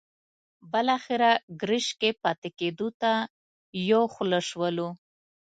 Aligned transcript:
بالاخره 0.71 1.31
ګرشک 1.61 1.95
کې 2.01 2.09
پاتې 2.23 2.49
کېدو 2.59 2.87
ته 3.01 3.11
یو 3.89 4.03
خوله 4.13 4.39
شولو. 4.49 4.89